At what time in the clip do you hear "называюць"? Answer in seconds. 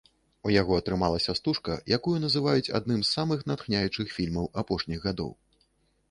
2.23-2.71